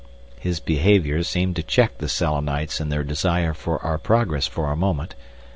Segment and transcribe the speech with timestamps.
[0.39, 4.75] His behaviour seemed to check the Selenites in their desire for our progress for a
[4.75, 5.13] moment.